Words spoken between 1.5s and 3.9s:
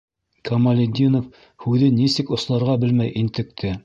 һүҙен нисек осларға белмәй интекте.